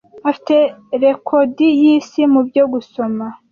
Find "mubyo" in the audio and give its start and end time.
2.33-2.63